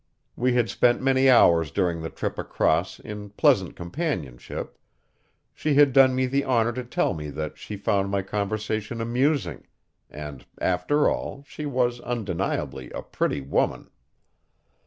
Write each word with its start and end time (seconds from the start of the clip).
We 0.35 0.53
had 0.53 0.67
spent 0.67 0.99
many 0.99 1.29
hours 1.29 1.69
during 1.69 2.01
the 2.01 2.09
trip 2.09 2.39
across 2.39 2.99
in 2.99 3.29
pleasant 3.29 3.75
companionship; 3.75 4.79
she 5.53 5.75
had 5.75 5.93
done 5.93 6.15
me 6.15 6.25
the 6.25 6.43
honor 6.43 6.71
to 6.73 6.83
tell 6.83 7.13
me 7.13 7.29
that 7.29 7.59
she 7.59 7.77
found 7.77 8.09
my 8.09 8.23
conversation 8.23 8.99
amusing; 8.99 9.67
and, 10.09 10.43
after 10.59 11.07
all, 11.07 11.43
she 11.47 11.67
was 11.67 11.99
undeniably 11.99 12.89
a 12.89 13.03
pretty 13.03 13.41
woman. 13.41 13.91